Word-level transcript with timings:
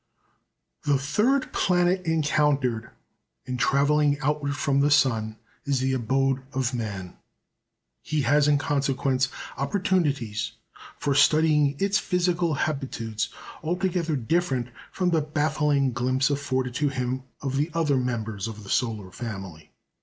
The 0.81 0.97
third 0.97 1.53
planet 1.53 2.07
encountered 2.07 2.89
in 3.45 3.57
travelling 3.57 4.17
outward 4.23 4.57
from 4.57 4.79
the 4.79 4.89
sun 4.89 5.37
is 5.63 5.79
the 5.79 5.93
abode 5.93 6.41
of 6.53 6.73
man. 6.73 7.17
He 8.01 8.23
has 8.23 8.47
in 8.47 8.57
consequence 8.57 9.29
opportunities 9.59 10.53
for 10.97 11.13
studying 11.13 11.75
its 11.77 11.99
physical 11.99 12.55
habitudes 12.55 13.29
altogether 13.61 14.15
different 14.15 14.69
from 14.91 15.11
the 15.11 15.21
baffling 15.21 15.91
glimpse 15.93 16.31
afforded 16.31 16.73
to 16.81 16.89
him 16.89 17.21
of 17.41 17.57
the 17.57 17.69
other 17.75 17.97
members 17.97 18.47
of 18.47 18.63
the 18.63 18.71
solar 18.71 19.11
family. 19.11 19.71